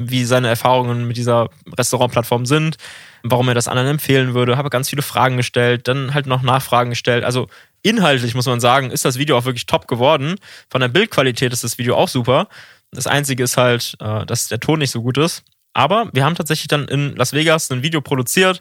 wie 0.08 0.24
seine 0.24 0.48
Erfahrungen 0.48 1.06
mit 1.06 1.16
dieser 1.16 1.50
Restaurantplattform 1.76 2.46
sind, 2.46 2.76
warum 3.22 3.48
er 3.48 3.54
das 3.54 3.68
anderen 3.68 3.88
empfehlen 3.88 4.34
würde, 4.34 4.56
habe 4.56 4.70
ganz 4.70 4.88
viele 4.88 5.02
Fragen 5.02 5.36
gestellt, 5.36 5.88
dann 5.88 6.14
halt 6.14 6.26
noch 6.26 6.42
Nachfragen 6.42 6.90
gestellt. 6.90 7.24
Also 7.24 7.48
inhaltlich 7.82 8.34
muss 8.34 8.46
man 8.46 8.60
sagen, 8.60 8.90
ist 8.90 9.04
das 9.04 9.18
Video 9.18 9.36
auch 9.36 9.44
wirklich 9.44 9.66
top 9.66 9.88
geworden. 9.88 10.36
Von 10.68 10.80
der 10.80 10.88
Bildqualität 10.88 11.52
ist 11.52 11.64
das 11.64 11.78
Video 11.78 11.96
auch 11.96 12.08
super. 12.08 12.48
Das 12.92 13.06
Einzige 13.06 13.44
ist 13.44 13.56
halt, 13.56 13.96
äh, 14.00 14.26
dass 14.26 14.48
der 14.48 14.60
Ton 14.60 14.78
nicht 14.78 14.90
so 14.90 15.02
gut 15.02 15.18
ist. 15.18 15.44
Aber 15.72 16.08
wir 16.12 16.24
haben 16.24 16.34
tatsächlich 16.34 16.68
dann 16.68 16.88
in 16.88 17.14
Las 17.14 17.32
Vegas 17.32 17.70
ein 17.70 17.82
Video 17.82 18.00
produziert, 18.00 18.60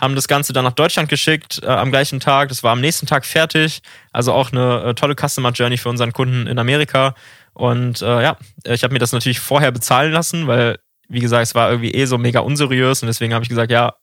haben 0.00 0.16
das 0.16 0.26
Ganze 0.26 0.52
dann 0.52 0.64
nach 0.64 0.72
Deutschland 0.72 1.08
geschickt 1.08 1.60
äh, 1.62 1.66
am 1.66 1.90
gleichen 1.90 2.18
Tag. 2.18 2.48
Das 2.48 2.62
war 2.62 2.72
am 2.72 2.80
nächsten 2.80 3.06
Tag 3.06 3.24
fertig. 3.24 3.80
Also 4.12 4.32
auch 4.32 4.50
eine 4.50 4.82
äh, 4.82 4.94
tolle 4.94 5.14
Customer 5.14 5.50
Journey 5.52 5.76
für 5.76 5.88
unseren 5.88 6.12
Kunden 6.12 6.46
in 6.46 6.58
Amerika. 6.58 7.14
Und 7.58 8.02
äh, 8.02 8.22
ja, 8.22 8.36
ich 8.64 8.84
habe 8.84 8.92
mir 8.92 9.00
das 9.00 9.10
natürlich 9.10 9.40
vorher 9.40 9.72
bezahlen 9.72 10.12
lassen, 10.12 10.46
weil, 10.46 10.78
wie 11.08 11.18
gesagt, 11.18 11.42
es 11.42 11.56
war 11.56 11.70
irgendwie 11.70 11.90
eh 11.90 12.04
so 12.04 12.16
mega 12.16 12.38
unseriös 12.38 13.02
und 13.02 13.08
deswegen 13.08 13.34
habe 13.34 13.42
ich 13.42 13.48
gesagt, 13.48 13.72
ja, 13.72 13.94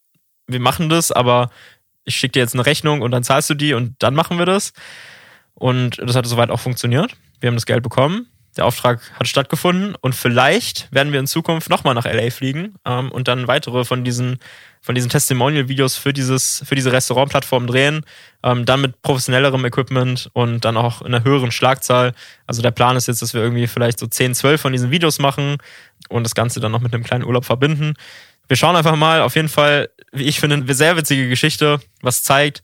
wir 0.46 0.60
machen 0.60 0.90
das, 0.90 1.10
aber 1.10 1.50
ich 2.04 2.16
schicke 2.16 2.32
dir 2.32 2.40
jetzt 2.40 2.52
eine 2.52 2.66
Rechnung 2.66 3.00
und 3.00 3.12
dann 3.12 3.24
zahlst 3.24 3.48
du 3.48 3.54
die 3.54 3.72
und 3.72 3.94
dann 4.00 4.14
machen 4.14 4.38
wir 4.38 4.44
das. 4.44 4.74
Und 5.54 5.98
das 5.98 6.14
hat 6.14 6.26
soweit 6.26 6.50
auch 6.50 6.60
funktioniert. 6.60 7.16
Wir 7.40 7.48
haben 7.48 7.56
das 7.56 7.64
Geld 7.64 7.82
bekommen. 7.82 8.28
Der 8.56 8.64
Auftrag 8.64 9.00
hat 9.18 9.28
stattgefunden 9.28 9.94
und 10.00 10.14
vielleicht 10.14 10.92
werden 10.92 11.12
wir 11.12 11.20
in 11.20 11.26
Zukunft 11.26 11.68
nochmal 11.68 11.94
nach 11.94 12.06
LA 12.06 12.30
fliegen 12.30 12.74
ähm, 12.84 13.12
und 13.12 13.28
dann 13.28 13.48
weitere 13.48 13.84
von 13.84 14.04
diesen 14.04 14.38
von 14.86 14.94
diesen 14.94 15.10
Testimonial-Videos 15.10 15.96
für, 15.96 16.12
dieses, 16.12 16.62
für 16.64 16.76
diese 16.76 16.92
Restaurantplattform 16.92 17.66
drehen, 17.66 18.02
ähm, 18.44 18.64
dann 18.64 18.80
mit 18.80 19.02
professionellerem 19.02 19.64
Equipment 19.64 20.30
und 20.32 20.64
dann 20.64 20.76
auch 20.76 21.00
in 21.00 21.08
einer 21.12 21.24
höheren 21.24 21.50
Schlagzahl. 21.50 22.12
Also 22.46 22.62
der 22.62 22.70
Plan 22.70 22.96
ist 22.96 23.08
jetzt, 23.08 23.20
dass 23.20 23.34
wir 23.34 23.42
irgendwie 23.42 23.66
vielleicht 23.66 23.98
so 23.98 24.06
10, 24.06 24.36
12 24.36 24.60
von 24.60 24.72
diesen 24.72 24.92
Videos 24.92 25.18
machen 25.18 25.56
und 26.08 26.22
das 26.22 26.36
Ganze 26.36 26.60
dann 26.60 26.70
noch 26.70 26.80
mit 26.80 26.94
einem 26.94 27.02
kleinen 27.02 27.24
Urlaub 27.24 27.44
verbinden. 27.44 27.94
Wir 28.46 28.56
schauen 28.56 28.76
einfach 28.76 28.94
mal, 28.94 29.22
auf 29.22 29.34
jeden 29.34 29.48
Fall, 29.48 29.88
wie 30.12 30.22
ich 30.22 30.38
finde, 30.38 30.54
eine 30.54 30.74
sehr 30.74 30.96
witzige 30.96 31.28
Geschichte, 31.28 31.80
was 32.00 32.22
zeigt, 32.22 32.62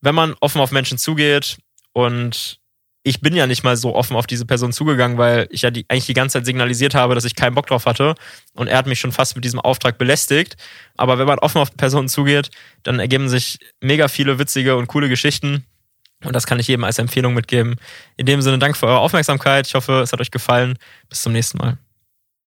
wenn 0.00 0.16
man 0.16 0.34
offen 0.40 0.60
auf 0.60 0.72
Menschen 0.72 0.98
zugeht 0.98 1.58
und 1.92 2.58
ich 3.04 3.20
bin 3.20 3.34
ja 3.34 3.46
nicht 3.46 3.64
mal 3.64 3.76
so 3.76 3.94
offen 3.94 4.16
auf 4.16 4.26
diese 4.26 4.46
Person 4.46 4.72
zugegangen, 4.72 5.18
weil 5.18 5.48
ich 5.50 5.62
ja 5.62 5.70
die, 5.70 5.84
eigentlich 5.88 6.06
die 6.06 6.14
ganze 6.14 6.34
Zeit 6.34 6.46
signalisiert 6.46 6.94
habe, 6.94 7.14
dass 7.14 7.24
ich 7.24 7.34
keinen 7.34 7.54
Bock 7.54 7.66
drauf 7.66 7.86
hatte. 7.86 8.14
Und 8.54 8.68
er 8.68 8.78
hat 8.78 8.86
mich 8.86 9.00
schon 9.00 9.12
fast 9.12 9.34
mit 9.34 9.44
diesem 9.44 9.58
Auftrag 9.58 9.98
belästigt. 9.98 10.56
Aber 10.96 11.18
wenn 11.18 11.26
man 11.26 11.40
offen 11.40 11.58
auf 11.60 11.76
Personen 11.76 12.08
zugeht, 12.08 12.50
dann 12.84 13.00
ergeben 13.00 13.28
sich 13.28 13.58
mega 13.80 14.06
viele 14.08 14.38
witzige 14.38 14.76
und 14.76 14.86
coole 14.86 15.08
Geschichten. 15.08 15.64
Und 16.24 16.36
das 16.36 16.46
kann 16.46 16.60
ich 16.60 16.68
jedem 16.68 16.84
als 16.84 16.98
Empfehlung 16.98 17.34
mitgeben. 17.34 17.76
In 18.16 18.26
dem 18.26 18.40
Sinne, 18.40 18.58
danke 18.58 18.78
für 18.78 18.86
eure 18.86 19.00
Aufmerksamkeit. 19.00 19.66
Ich 19.66 19.74
hoffe, 19.74 20.00
es 20.00 20.12
hat 20.12 20.20
euch 20.20 20.30
gefallen. 20.30 20.78
Bis 21.08 21.22
zum 21.22 21.32
nächsten 21.32 21.58
Mal. 21.58 21.78